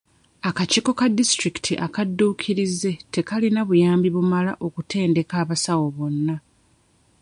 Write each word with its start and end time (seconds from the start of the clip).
Akakiiko 0.49 0.91
ka 0.99 1.05
disitulikiti 1.17 1.73
akadduukirize 1.85 2.91
tekaalina 3.13 3.61
buyambi 3.67 4.09
bumala 4.15 4.51
okutendeka 4.65 5.33
abasawo 5.43 5.87
bonna. 5.95 6.35